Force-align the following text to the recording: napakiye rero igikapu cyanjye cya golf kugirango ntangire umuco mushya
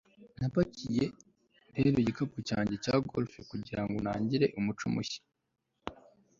napakiye 0.39 1.05
rero 1.77 1.95
igikapu 2.01 2.37
cyanjye 2.49 2.75
cya 2.83 2.95
golf 3.09 3.33
kugirango 3.51 3.95
ntangire 4.03 4.45
umuco 4.59 4.85
mushya 4.93 5.21